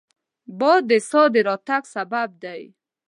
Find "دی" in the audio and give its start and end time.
2.43-2.61